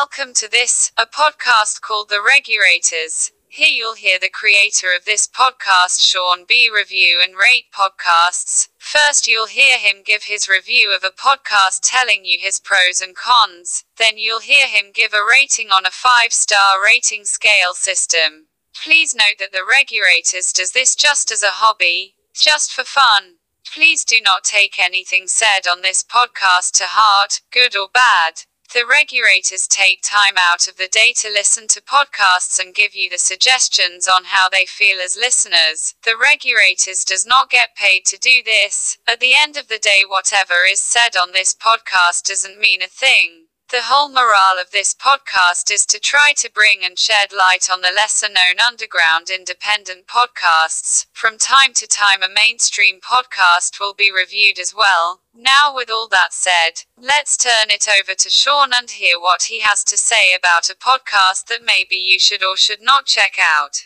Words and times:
Welcome 0.00 0.32
to 0.34 0.48
this, 0.48 0.92
a 0.96 1.06
podcast 1.06 1.80
called 1.80 2.08
The 2.08 2.22
ReguRaters. 2.22 3.32
Here 3.48 3.66
you'll 3.66 3.96
hear 3.96 4.16
the 4.20 4.30
creator 4.30 4.86
of 4.96 5.04
this 5.04 5.26
podcast, 5.26 6.06
Sean 6.06 6.44
B, 6.46 6.70
review 6.72 7.20
and 7.20 7.34
rate 7.34 7.64
podcasts. 7.76 8.68
First, 8.78 9.26
you'll 9.26 9.48
hear 9.48 9.76
him 9.76 10.04
give 10.06 10.22
his 10.22 10.48
review 10.48 10.94
of 10.94 11.02
a 11.02 11.10
podcast 11.10 11.80
telling 11.82 12.24
you 12.24 12.38
his 12.40 12.60
pros 12.60 13.00
and 13.00 13.16
cons. 13.16 13.82
Then, 13.96 14.18
you'll 14.18 14.38
hear 14.38 14.68
him 14.68 14.92
give 14.94 15.12
a 15.12 15.26
rating 15.28 15.70
on 15.70 15.84
a 15.84 15.90
five 15.90 16.32
star 16.32 16.80
rating 16.80 17.24
scale 17.24 17.74
system. 17.74 18.46
Please 18.84 19.16
note 19.16 19.40
that 19.40 19.50
The 19.50 19.66
ReguRaters 19.66 20.54
does 20.54 20.70
this 20.70 20.94
just 20.94 21.32
as 21.32 21.42
a 21.42 21.58
hobby, 21.58 22.14
just 22.32 22.72
for 22.72 22.84
fun. 22.84 23.38
Please 23.66 24.04
do 24.04 24.20
not 24.22 24.44
take 24.44 24.78
anything 24.78 25.26
said 25.26 25.66
on 25.68 25.82
this 25.82 26.04
podcast 26.04 26.76
to 26.78 26.84
heart, 26.86 27.40
good 27.50 27.76
or 27.76 27.88
bad. 27.92 28.44
The 28.74 28.80
ReguRaters 28.80 29.66
take 29.66 30.02
time 30.02 30.34
out 30.38 30.68
of 30.68 30.76
the 30.76 30.88
day 30.88 31.14
to 31.16 31.30
listen 31.30 31.68
to 31.68 31.80
podcasts 31.80 32.58
and 32.58 32.74
give 32.74 32.94
you 32.94 33.08
the 33.08 33.16
suggestions 33.16 34.06
on 34.06 34.24
how 34.24 34.50
they 34.50 34.66
feel 34.66 34.98
as 35.02 35.16
listeners. 35.16 35.94
The 36.04 36.10
ReguRaters 36.10 37.06
does 37.06 37.24
not 37.24 37.48
get 37.48 37.74
paid 37.74 38.04
to 38.06 38.18
do 38.18 38.42
this. 38.44 38.98
At 39.06 39.20
the 39.20 39.32
end 39.34 39.56
of 39.56 39.68
the 39.68 39.78
day, 39.78 40.02
whatever 40.06 40.66
is 40.70 40.82
said 40.82 41.16
on 41.16 41.32
this 41.32 41.54
podcast 41.54 42.24
doesn't 42.24 42.60
mean 42.60 42.82
a 42.82 42.88
thing. 42.88 43.47
The 43.70 43.82
whole 43.82 44.08
morale 44.08 44.58
of 44.58 44.70
this 44.70 44.94
podcast 44.94 45.70
is 45.70 45.84
to 45.86 46.00
try 46.00 46.32
to 46.38 46.50
bring 46.50 46.86
and 46.86 46.98
shed 46.98 47.34
light 47.34 47.68
on 47.70 47.82
the 47.82 47.92
lesser 47.94 48.26
known 48.26 48.58
underground 48.66 49.28
independent 49.28 50.06
podcasts. 50.06 51.04
From 51.12 51.36
time 51.36 51.74
to 51.74 51.86
time, 51.86 52.22
a 52.22 52.30
mainstream 52.30 52.98
podcast 52.98 53.78
will 53.78 53.92
be 53.92 54.10
reviewed 54.10 54.58
as 54.58 54.74
well. 54.74 55.20
Now, 55.34 55.74
with 55.74 55.90
all 55.90 56.08
that 56.08 56.32
said, 56.32 56.84
let's 56.96 57.36
turn 57.36 57.68
it 57.68 57.86
over 57.86 58.14
to 58.14 58.30
Sean 58.30 58.70
and 58.72 58.90
hear 58.90 59.20
what 59.20 59.42
he 59.42 59.60
has 59.60 59.84
to 59.84 59.98
say 59.98 60.32
about 60.34 60.70
a 60.70 60.74
podcast 60.74 61.48
that 61.48 61.62
maybe 61.62 61.96
you 61.96 62.18
should 62.18 62.42
or 62.42 62.56
should 62.56 62.80
not 62.80 63.04
check 63.04 63.36
out. 63.38 63.82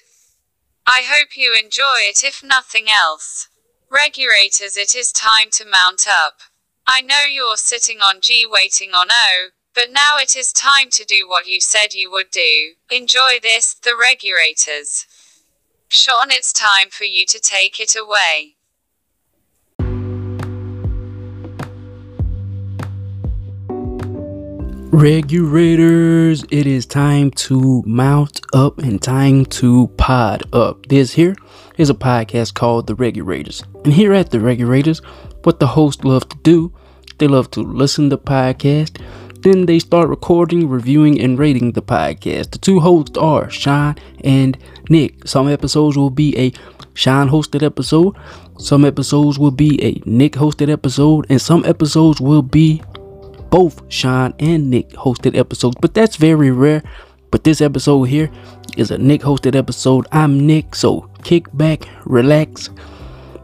I 0.87 1.03
hope 1.05 1.37
you 1.37 1.57
enjoy 1.61 2.07
it 2.09 2.23
if 2.23 2.45
nothing 2.45 2.87
else. 2.89 3.49
Regulators, 3.91 4.77
it 4.77 4.95
is 4.95 5.11
time 5.11 5.51
to 5.55 5.65
mount 5.65 6.07
up. 6.09 6.35
I 6.87 7.01
know 7.01 7.27
you're 7.29 7.57
sitting 7.57 7.99
on 7.99 8.21
G 8.21 8.47
waiting 8.49 8.93
on 8.93 9.09
O, 9.11 9.51
but 9.75 9.91
now 9.91 10.19
it 10.19 10.37
is 10.37 10.53
time 10.53 10.91
to 10.91 11.05
do 11.05 11.27
what 11.27 11.47
you 11.47 11.61
said 11.61 11.95
you 11.95 12.11
would 12.11 12.31
do. 12.31 12.73
Enjoy 12.91 13.39
this, 13.41 13.75
the 13.75 13.91
ReguRaters. 13.91 15.07
Sean, 15.89 16.31
it's 16.31 16.53
time 16.53 16.91
for 16.91 17.05
you 17.05 17.25
to 17.27 17.39
take 17.39 17.81
it 17.81 17.95
away. 17.97 18.57
Regulators, 24.95 26.45
it 26.51 26.67
is 26.67 26.85
time 26.85 27.31
to 27.31 27.83
mount 27.87 28.43
up 28.53 28.79
and 28.79 29.01
time 29.01 29.47
to 29.47 29.89
pod 29.97 30.43
up. 30.53 30.87
This 30.87 31.15
here 31.15 31.35
is 31.79 31.89
a 31.89 31.95
podcast 31.95 32.53
called 32.53 32.87
The 32.87 32.95
ReguRaters. 32.95 33.65
And 33.85 33.95
here 33.95 34.13
at 34.13 34.31
The 34.31 34.39
ReguRaters, 34.39 35.03
what 35.45 35.61
the 35.61 35.69
hosts 35.69 36.05
love 36.05 36.29
to 36.29 36.37
do, 36.43 36.75
they 37.19 37.27
love 37.27 37.51
to 37.53 37.63
listen 37.63 38.11
to 38.11 38.19
podcast 38.19 39.01
then 39.43 39.67
they 39.67 39.79
start 39.79 40.09
recording, 40.09 40.69
reviewing, 40.69 41.21
and 41.21 41.39
rating 41.39 41.73
the 41.73 41.83
podcast. 41.83 42.51
The 42.53 42.59
two 42.59 42.81
hosts 42.81 43.19
are 43.19 43.51
Sean 43.51 43.97
and 44.23 44.57
Nick. 44.89 45.27
Some 45.27 45.49
episodes 45.49 45.97
will 45.97 46.11
be 46.11 46.37
a 46.39 46.53
Sean 46.95 47.29
hosted 47.29 47.63
episode, 47.63 48.17
some 48.59 48.85
episodes 48.85 49.39
will 49.39 49.51
be 49.51 49.83
a 49.83 50.01
Nick 50.05 50.35
hosted 50.35 50.71
episode, 50.71 51.27
and 51.29 51.41
some 51.41 51.65
episodes 51.65 52.21
will 52.21 52.43
be 52.43 52.83
both 53.51 53.83
Sean 53.93 54.35
and 54.39 54.71
Nick 54.71 54.91
hosted 54.91 55.37
episodes. 55.37 55.77
But 55.81 55.95
that's 55.95 56.17
very 56.17 56.51
rare. 56.51 56.83
But 57.31 57.45
this 57.45 57.61
episode 57.61 58.05
here 58.05 58.31
is 58.77 58.91
a 58.91 58.99
Nick 58.99 59.23
hosted 59.23 59.57
episode. 59.57 60.07
I'm 60.13 60.47
Nick, 60.47 60.75
so 60.75 61.09
kick 61.25 61.47
back, 61.57 61.89
relax, 62.05 62.69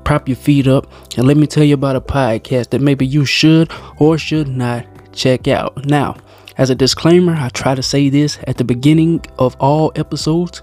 prop 0.04 0.28
your 0.28 0.36
feet 0.36 0.66
up, 0.66 0.92
and 1.16 1.26
let 1.26 1.36
me 1.36 1.46
tell 1.46 1.64
you 1.64 1.74
about 1.74 1.96
a 1.96 2.00
podcast 2.00 2.70
that 2.70 2.82
maybe 2.82 3.06
you 3.06 3.24
should 3.24 3.72
or 3.98 4.18
should 4.18 4.48
not 4.48 4.86
check 5.18 5.48
out. 5.48 5.84
Now, 5.84 6.16
as 6.56 6.70
a 6.70 6.74
disclaimer, 6.74 7.34
I 7.34 7.50
try 7.50 7.74
to 7.74 7.82
say 7.82 8.08
this 8.08 8.38
at 8.46 8.56
the 8.56 8.64
beginning 8.64 9.24
of 9.38 9.56
all 9.60 9.92
episodes. 9.96 10.62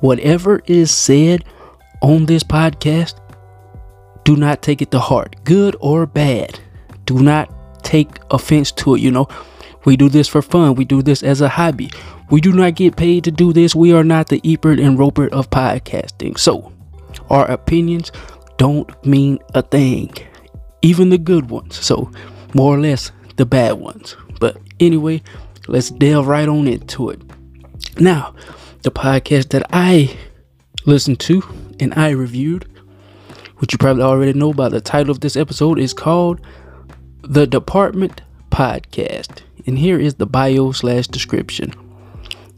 Whatever 0.00 0.62
is 0.66 0.90
said 0.90 1.44
on 2.00 2.26
this 2.26 2.42
podcast, 2.42 3.14
do 4.24 4.36
not 4.36 4.62
take 4.62 4.82
it 4.82 4.90
to 4.90 4.98
heart, 4.98 5.36
good 5.44 5.76
or 5.80 6.06
bad. 6.06 6.58
Do 7.06 7.20
not 7.20 7.82
take 7.82 8.08
offense 8.30 8.70
to 8.72 8.94
it. 8.94 9.00
You 9.00 9.10
know, 9.10 9.28
we 9.84 9.96
do 9.96 10.08
this 10.08 10.28
for 10.28 10.42
fun, 10.42 10.74
we 10.74 10.84
do 10.84 11.02
this 11.02 11.22
as 11.22 11.40
a 11.40 11.48
hobby. 11.48 11.90
We 12.30 12.40
do 12.40 12.52
not 12.52 12.76
get 12.76 12.96
paid 12.96 13.24
to 13.24 13.30
do 13.30 13.52
this. 13.52 13.74
We 13.74 13.92
are 13.92 14.04
not 14.04 14.28
the 14.28 14.40
Ebert 14.42 14.80
and 14.80 14.98
Roeper 14.98 15.28
of 15.28 15.50
podcasting. 15.50 16.38
So, 16.38 16.72
our 17.28 17.50
opinions 17.50 18.10
don't 18.56 18.88
mean 19.04 19.38
a 19.54 19.60
thing, 19.60 20.14
even 20.80 21.10
the 21.10 21.18
good 21.18 21.50
ones. 21.50 21.76
So, 21.76 22.10
more 22.54 22.74
or 22.74 22.80
less, 22.80 23.12
the 23.36 23.46
bad 23.46 23.74
ones. 23.74 24.16
But 24.40 24.56
anyway, 24.80 25.22
let's 25.68 25.90
delve 25.90 26.26
right 26.26 26.48
on 26.48 26.68
into 26.68 27.10
it. 27.10 27.20
Now, 28.00 28.34
the 28.82 28.90
podcast 28.90 29.50
that 29.50 29.66
I 29.72 30.16
listened 30.86 31.20
to 31.20 31.42
and 31.80 31.94
I 31.94 32.10
reviewed, 32.10 32.66
which 33.58 33.72
you 33.72 33.78
probably 33.78 34.02
already 34.02 34.32
know 34.32 34.52
by 34.52 34.68
the 34.68 34.80
title 34.80 35.10
of 35.10 35.20
this 35.20 35.36
episode, 35.36 35.78
is 35.78 35.94
called 35.94 36.40
The 37.22 37.46
Department 37.46 38.22
Podcast. 38.50 39.42
And 39.66 39.78
here 39.78 39.98
is 39.98 40.14
the 40.14 40.26
bio 40.26 40.72
slash 40.72 41.06
description. 41.06 41.72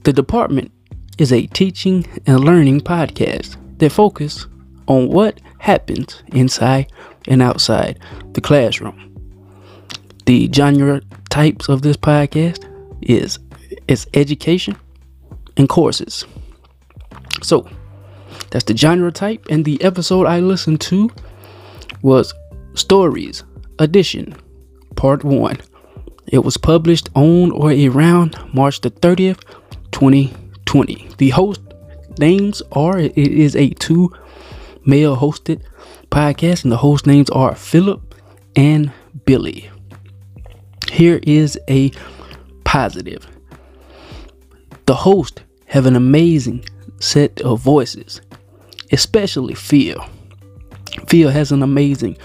The 0.05 0.13
Department 0.13 0.73
is 1.19 1.33
a 1.33 1.47
teaching 1.47 2.07
and 2.27 2.41
learning 2.41 2.81
podcast 2.81 3.57
that 3.79 3.91
focus 3.91 4.47
on 4.87 5.09
what 5.09 5.41
happens 5.59 6.23
inside 6.29 6.91
and 7.27 7.41
outside 7.43 7.99
the 8.33 8.41
classroom 8.41 9.14
the 10.27 10.51
genre 10.53 11.01
types 11.31 11.69
of 11.69 11.83
this 11.83 11.97
podcast 11.97 12.65
is 13.03 13.39
it's 13.89 14.07
education 14.15 14.77
and 15.57 15.69
courses. 15.69 16.25
So 17.43 17.69
that's 18.51 18.65
the 18.65 18.77
genre 18.77 19.13
type, 19.13 19.47
and 19.51 19.65
the 19.65 19.83
episode 19.83 20.27
I 20.27 20.41
listened 20.41 20.81
to 20.83 21.11
was 22.03 22.35
Stories 22.75 23.45
Edition 23.79 24.35
Part 24.97 25.25
1. 25.25 25.59
It 26.29 26.39
was 26.39 26.57
published 26.57 27.11
on 27.15 27.51
or 27.51 27.71
around 27.71 28.37
March 28.55 28.81
the 28.81 28.91
30th, 28.91 29.43
2020. 29.93 31.09
The 31.19 31.31
host 31.31 31.61
names 32.19 32.63
are 32.73 32.99
it 32.99 33.17
is 33.17 33.55
a 33.57 33.71
two 33.71 34.13
male 34.87 35.17
hosted 35.17 35.63
podcast, 36.11 36.65
and 36.65 36.73
the 36.73 36.79
host 36.79 37.07
names 37.07 37.31
are 37.31 37.55
Philip 37.55 38.15
and 38.57 38.93
Billy. 39.25 39.71
Here 40.95 41.19
is 41.25 41.59
a 41.69 41.91
positive. 42.63 43.27
The 44.87 44.95
host 44.95 45.43
have 45.67 45.87
an 45.87 45.97
amazing 45.97 46.65
set 47.01 47.41
of 47.41 47.61
voices, 47.61 48.21
especially 48.93 49.57
Phil. 49.57 50.01
Phil 51.09 51.31
has 51.31 51.51
an 51.51 51.65
amazing 51.65 52.17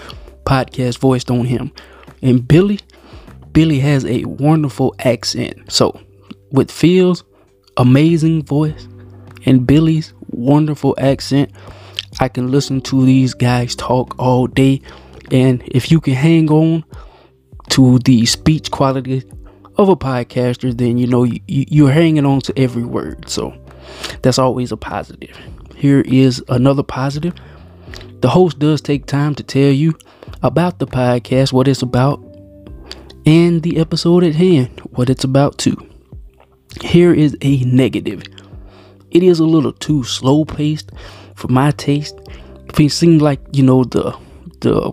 podcast 0.44 0.98
voiced 0.98 1.32
on 1.32 1.46
him. 1.46 1.72
And 2.22 2.46
Billy, 2.46 2.78
Billy 3.52 3.80
has 3.80 4.06
a 4.06 4.24
wonderful 4.26 4.94
accent. 5.00 5.72
So, 5.72 6.00
with 6.52 6.70
Phil's 6.70 7.24
amazing 7.76 8.44
voice 8.44 8.86
and 9.46 9.66
Billy's 9.66 10.14
wonderful 10.28 10.94
accent, 10.98 11.50
I 12.20 12.28
can 12.28 12.52
listen 12.52 12.82
to 12.82 13.04
these 13.04 13.34
guys 13.34 13.74
talk 13.74 14.16
all 14.16 14.46
day. 14.46 14.80
And 15.32 15.60
if 15.66 15.90
you 15.90 16.00
can 16.00 16.14
hang 16.14 16.52
on 16.52 16.84
to 17.70 17.98
the 18.00 18.26
speech 18.26 18.70
quality 18.70 19.22
of 19.76 19.88
a 19.88 19.96
podcaster, 19.96 20.76
then 20.76 20.98
you 20.98 21.06
know 21.06 21.24
you, 21.24 21.40
you're 21.46 21.90
hanging 21.90 22.26
on 22.26 22.40
to 22.42 22.58
every 22.58 22.84
word. 22.84 23.28
So 23.28 23.54
that's 24.22 24.38
always 24.38 24.72
a 24.72 24.76
positive. 24.76 25.36
Here 25.76 26.02
is 26.02 26.44
another 26.48 26.82
positive. 26.82 27.34
The 28.20 28.28
host 28.28 28.58
does 28.58 28.80
take 28.80 29.06
time 29.06 29.34
to 29.36 29.42
tell 29.42 29.70
you 29.70 29.96
about 30.42 30.78
the 30.78 30.86
podcast, 30.86 31.52
what 31.52 31.68
it's 31.68 31.82
about, 31.82 32.22
and 33.24 33.62
the 33.62 33.78
episode 33.78 34.24
at 34.24 34.34
hand, 34.34 34.80
what 34.90 35.08
it's 35.08 35.24
about 35.24 35.58
too. 35.58 35.76
Here 36.82 37.12
is 37.12 37.36
a 37.40 37.60
negative. 37.64 38.22
It 39.10 39.22
is 39.22 39.40
a 39.40 39.44
little 39.44 39.72
too 39.72 40.04
slow 40.04 40.44
paced 40.44 40.90
for 41.34 41.48
my 41.48 41.70
taste. 41.72 42.18
It 42.78 42.90
seems 42.90 43.22
like 43.22 43.40
you 43.52 43.62
know 43.62 43.84
the 43.84 44.16
the 44.60 44.92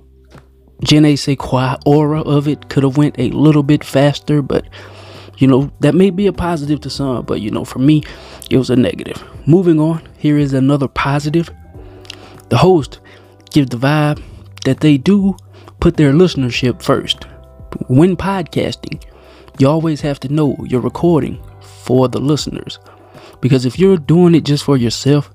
je 0.84 1.00
ne 1.00 1.16
sais 1.16 1.36
quoi 1.36 1.78
aura 1.86 2.22
of 2.22 2.48
it 2.48 2.70
could 2.70 2.84
have 2.84 2.98
went 2.98 3.18
a 3.18 3.30
little 3.30 3.64
bit 3.64 3.84
faster, 3.84 4.42
but 4.42 4.66
you 5.38 5.48
know 5.48 5.72
that 5.80 5.96
may 5.96 6.10
be 6.10 6.28
a 6.28 6.34
positive 6.34 6.82
to 6.82 6.90
some, 6.90 7.26
but 7.26 7.42
you 7.42 7.52
know 7.52 7.66
for 7.66 7.80
me 7.80 8.04
it 8.50 8.58
was 8.58 8.70
a 8.70 8.76
negative. 8.76 9.24
Moving 9.46 9.80
on, 9.80 10.02
here 10.18 10.38
is 10.38 10.54
another 10.54 10.88
positive. 10.88 11.50
The 12.50 12.58
host 12.58 13.00
gives 13.52 13.70
the 13.70 13.78
vibe 13.78 14.22
that 14.66 14.80
they 14.80 14.98
do 14.98 15.36
put 15.80 15.98
their 15.98 16.14
listenership 16.14 16.82
first. 16.82 17.26
When 17.88 18.16
podcasting, 18.16 19.04
you 19.60 19.68
always 19.68 20.02
have 20.02 20.20
to 20.22 20.30
know 20.30 20.56
you're 20.68 20.82
recording 20.82 21.42
for 21.62 22.08
the 22.08 22.20
listeners. 22.20 22.80
Because 23.42 23.66
if 23.66 23.78
you're 23.78 23.98
doing 23.98 24.36
it 24.36 24.46
just 24.46 24.64
for 24.64 24.78
yourself, 24.78 25.32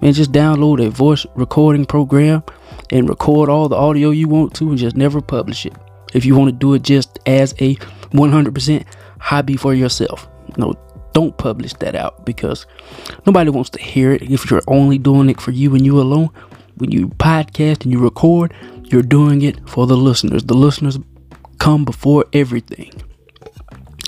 man, 0.00 0.12
just 0.12 0.32
download 0.32 0.84
a 0.84 0.90
voice 0.90 1.26
recording 1.34 1.84
program 1.84 2.42
and 2.90 3.08
record 3.08 3.48
all 3.48 3.68
the 3.68 3.76
audio 3.76 4.10
you 4.10 4.28
want 4.28 4.54
to 4.54 4.68
and 4.68 4.78
just 4.78 4.96
never 4.96 5.20
publish 5.20 5.66
it. 5.66 5.74
If 6.12 6.24
you 6.24 6.36
want 6.36 6.48
to 6.48 6.56
do 6.56 6.74
it 6.74 6.82
just 6.82 7.18
as 7.26 7.52
a 7.60 7.74
100% 8.12 8.84
hobby 9.18 9.56
for 9.56 9.74
yourself, 9.74 10.28
no, 10.56 10.74
don't 11.12 11.36
publish 11.38 11.72
that 11.74 11.94
out 11.94 12.24
because 12.24 12.66
nobody 13.26 13.50
wants 13.50 13.70
to 13.70 13.80
hear 13.80 14.12
it 14.12 14.22
if 14.22 14.50
you're 14.50 14.62
only 14.68 14.98
doing 14.98 15.30
it 15.30 15.40
for 15.40 15.50
you 15.50 15.74
and 15.74 15.84
you 15.84 16.00
alone. 16.00 16.30
When 16.76 16.90
you 16.90 17.08
podcast 17.08 17.84
and 17.84 17.92
you 17.92 18.00
record, 18.00 18.52
you're 18.84 19.02
doing 19.02 19.42
it 19.42 19.68
for 19.68 19.86
the 19.86 19.96
listeners. 19.96 20.42
The 20.44 20.54
listeners 20.54 20.98
come 21.58 21.84
before 21.84 22.24
everything. 22.32 22.92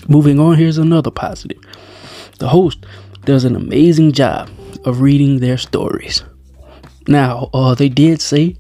Moving 0.09 0.39
on, 0.39 0.57
here's 0.57 0.79
another 0.79 1.11
positive. 1.11 1.59
The 2.39 2.49
host 2.49 2.85
does 3.25 3.45
an 3.45 3.57
amazing 3.57 4.13
job 4.13 4.51
of 4.85 5.01
reading 5.01 5.39
their 5.39 5.59
stories. 5.59 6.23
Now, 7.09 7.51
uh, 7.55 7.75
they 7.75 7.89
did 7.89 8.21
say 8.21 8.57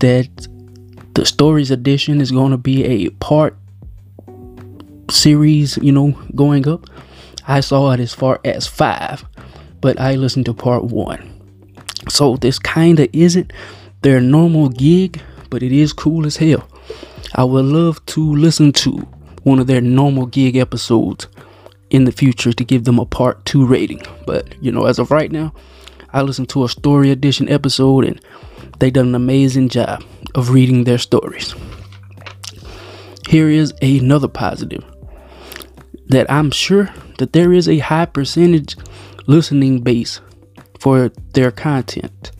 that 0.00 0.28
the 1.14 1.24
stories 1.24 1.70
edition 1.70 2.20
is 2.20 2.30
going 2.30 2.50
to 2.50 2.58
be 2.58 2.84
a 2.84 3.10
part 3.10 3.56
series, 5.10 5.76
you 5.78 5.92
know, 5.92 6.12
going 6.34 6.68
up. 6.68 6.86
I 7.46 7.60
saw 7.60 7.90
it 7.92 8.00
as 8.00 8.14
far 8.14 8.40
as 8.44 8.66
five, 8.66 9.24
but 9.80 9.98
I 10.00 10.14
listened 10.14 10.46
to 10.46 10.54
part 10.54 10.84
one. 10.84 11.28
So 12.08 12.36
this 12.36 12.58
kind 12.58 13.00
of 13.00 13.08
isn't 13.12 13.52
their 14.02 14.20
normal 14.20 14.68
gig, 14.68 15.20
but 15.50 15.62
it 15.62 15.72
is 15.72 15.92
cool 15.92 16.26
as 16.26 16.36
hell. 16.36 16.66
I 17.34 17.44
would 17.44 17.64
love 17.64 18.04
to 18.06 18.34
listen 18.34 18.72
to 18.72 19.06
one 19.42 19.58
of 19.58 19.66
their 19.66 19.80
normal 19.80 20.26
gig 20.26 20.56
episodes 20.56 21.26
in 21.90 22.04
the 22.04 22.12
future 22.12 22.52
to 22.52 22.64
give 22.64 22.84
them 22.84 22.98
a 22.98 23.06
part 23.06 23.44
two 23.44 23.66
rating. 23.66 24.02
But 24.26 24.54
you 24.62 24.72
know, 24.72 24.86
as 24.86 24.98
of 24.98 25.10
right 25.10 25.30
now, 25.30 25.52
I 26.12 26.22
listened 26.22 26.48
to 26.50 26.64
a 26.64 26.68
story 26.68 27.10
edition 27.10 27.48
episode 27.48 28.04
and 28.04 28.20
they 28.80 28.90
done 28.90 29.08
an 29.08 29.14
amazing 29.14 29.68
job 29.68 30.02
of 30.34 30.50
reading 30.50 30.84
their 30.84 30.98
stories. 30.98 31.54
Here 33.28 33.48
is 33.48 33.72
another 33.80 34.28
positive 34.28 34.84
that 36.08 36.28
I'm 36.30 36.50
sure 36.50 36.92
that 37.18 37.32
there 37.32 37.52
is 37.52 37.68
a 37.68 37.78
high 37.78 38.06
percentage 38.06 38.76
listening 39.26 39.82
base 39.82 40.20
for 40.80 41.12
their 41.34 41.52
content. 41.52 42.32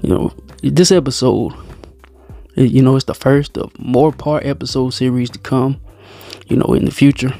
You 0.00 0.08
know, 0.08 0.34
this 0.62 0.90
episode, 0.90 1.52
eh, 2.56 2.62
you 2.62 2.82
know, 2.82 2.96
it's 2.96 3.04
the 3.04 3.14
first 3.14 3.56
of 3.56 3.78
more 3.78 4.10
part 4.10 4.44
episode 4.44 4.90
series 4.90 5.30
to 5.30 5.38
come, 5.38 5.80
you 6.48 6.56
know, 6.56 6.74
in 6.74 6.86
the 6.86 6.90
future. 6.90 7.34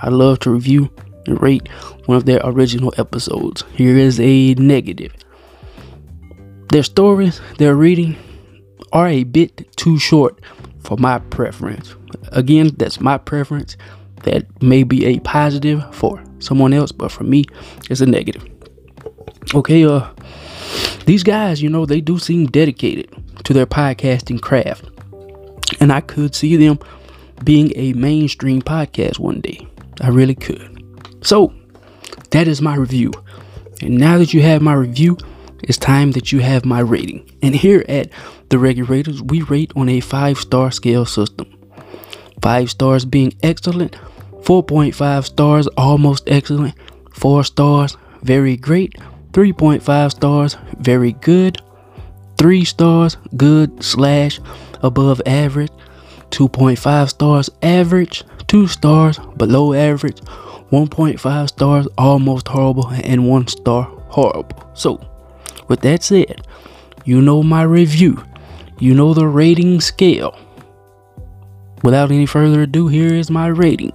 I 0.00 0.08
love 0.08 0.40
to 0.40 0.50
review 0.50 0.90
and 1.26 1.40
rate 1.40 1.68
one 2.06 2.16
of 2.16 2.24
their 2.24 2.40
original 2.42 2.92
episodes. 2.96 3.62
Here 3.76 3.96
is 3.96 4.18
a 4.18 4.54
negative. 4.54 5.12
Their 6.70 6.82
stories 6.84 7.40
they're 7.58 7.74
reading 7.74 8.16
are 8.92 9.08
a 9.08 9.24
bit 9.24 9.76
too 9.76 9.98
short 9.98 10.40
for 10.80 10.96
my 10.96 11.18
preference. 11.18 11.94
Again, 12.32 12.70
that's 12.76 13.00
my 13.00 13.18
preference. 13.18 13.76
That 14.22 14.62
may 14.62 14.82
be 14.82 15.06
a 15.06 15.18
positive 15.20 15.82
for 15.94 16.22
someone 16.38 16.72
else, 16.72 16.92
but 16.92 17.10
for 17.10 17.24
me, 17.24 17.44
it's 17.88 18.00
a 18.00 18.06
negative. 18.06 18.46
Okay, 19.54 19.84
uh, 19.84 20.06
these 21.06 21.22
guys, 21.22 21.62
you 21.62 21.70
know, 21.70 21.86
they 21.86 22.00
do 22.00 22.18
seem 22.18 22.46
dedicated 22.46 23.10
to 23.44 23.52
their 23.52 23.66
podcasting 23.66 24.40
craft, 24.40 24.84
and 25.80 25.92
I 25.92 26.00
could 26.02 26.34
see 26.34 26.56
them 26.56 26.78
being 27.42 27.72
a 27.76 27.94
mainstream 27.94 28.62
podcast 28.62 29.18
one 29.18 29.40
day. 29.40 29.66
I 30.00 30.08
really 30.08 30.34
could. 30.34 30.76
So, 31.22 31.52
that 32.30 32.46
is 32.46 32.60
my 32.60 32.76
review. 32.76 33.12
And 33.82 33.98
now 33.98 34.18
that 34.18 34.34
you 34.34 34.42
have 34.42 34.60
my 34.60 34.74
review, 34.74 35.16
it's 35.62 35.78
time 35.78 36.12
that 36.12 36.32
you 36.32 36.40
have 36.40 36.64
my 36.64 36.80
rating. 36.80 37.30
And 37.42 37.54
here 37.54 37.84
at 37.88 38.10
the 38.48 38.56
ReguRaters, 38.56 39.30
we 39.30 39.42
rate 39.42 39.72
on 39.76 39.88
a 39.88 40.00
five 40.00 40.38
star 40.38 40.70
scale 40.70 41.06
system. 41.06 41.46
Five 42.42 42.70
stars 42.70 43.04
being 43.04 43.34
excellent, 43.42 43.96
4.5 44.42 45.24
stars 45.24 45.66
almost 45.76 46.24
excellent, 46.26 46.74
4 47.12 47.44
stars 47.44 47.96
very 48.22 48.56
great, 48.56 48.94
3.5 49.32 50.10
stars 50.10 50.56
very 50.78 51.12
good, 51.12 51.60
3 52.38 52.64
stars 52.64 53.16
good 53.36 53.82
slash 53.84 54.40
above 54.82 55.20
average, 55.26 55.72
2.5 56.30 57.08
stars 57.10 57.50
average, 57.62 58.24
2 58.46 58.66
stars 58.66 59.18
below 59.36 59.74
average, 59.74 60.20
1.5 60.72 61.48
stars 61.48 61.88
almost 61.98 62.48
horrible, 62.48 62.88
and 62.88 63.28
1 63.28 63.48
star 63.48 63.82
horrible. 64.08 64.70
So, 64.74 65.09
with 65.70 65.80
that 65.82 66.02
said, 66.02 66.44
you 67.04 67.22
know 67.22 67.44
my 67.44 67.62
review, 67.62 68.24
you 68.80 68.92
know 68.92 69.14
the 69.14 69.28
rating 69.28 69.80
scale. 69.80 70.36
Without 71.84 72.10
any 72.10 72.26
further 72.26 72.62
ado, 72.62 72.88
here 72.88 73.14
is 73.14 73.30
my 73.30 73.46
rating. 73.46 73.92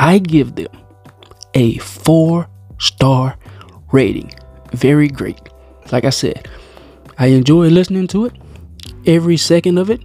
I 0.00 0.18
give 0.18 0.56
them 0.56 0.72
a 1.54 1.78
four 1.78 2.48
star 2.78 3.38
rating. 3.92 4.32
Very 4.72 5.06
great. 5.06 5.40
Like 5.92 6.04
I 6.04 6.10
said, 6.10 6.48
I 7.18 7.28
enjoy 7.28 7.68
listening 7.68 8.08
to 8.08 8.26
it 8.26 8.34
every 9.06 9.36
second 9.36 9.78
of 9.78 9.90
it. 9.90 10.02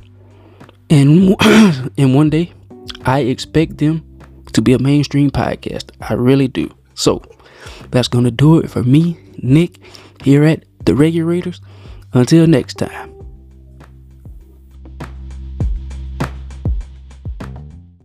And 0.91 1.35
in 1.97 2.13
one 2.13 2.29
day, 2.29 2.53
I 3.05 3.21
expect 3.21 3.79
them 3.79 4.05
to 4.53 4.61
be 4.61 4.73
a 4.73 4.79
mainstream 4.79 5.31
podcast. 5.31 5.91
I 6.01 6.13
really 6.13 6.47
do. 6.47 6.73
So 6.95 7.21
that's 7.91 8.07
going 8.07 8.25
to 8.25 8.31
do 8.31 8.59
it 8.59 8.69
for 8.69 8.83
me, 8.83 9.17
Nick, 9.38 9.79
here 10.23 10.44
at 10.44 10.63
the 10.85 10.94
ReguRaters. 10.94 11.59
Until 12.13 12.45
next 12.45 12.75
time. 12.75 13.12